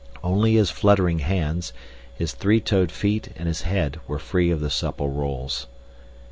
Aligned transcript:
Only 0.23 0.55
his 0.55 0.71
fluttering 0.71 1.19
hands, 1.19 1.73
his 2.15 2.31
three 2.33 2.59
toed 2.59 2.91
feet 2.91 3.27
and 3.35 3.47
his 3.47 3.61
head 3.61 3.99
were 4.07 4.17
free 4.17 4.49
of 4.49 4.59
the 4.59 4.71
supple 4.71 5.09
rolls. 5.11 5.67